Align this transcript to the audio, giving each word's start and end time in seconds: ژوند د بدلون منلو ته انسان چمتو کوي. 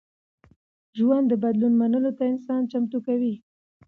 ژوند 0.97 1.25
د 1.29 1.33
بدلون 1.43 1.73
منلو 1.81 2.11
ته 2.17 2.23
انسان 2.33 2.61
چمتو 2.71 2.97
کوي. 3.07 3.33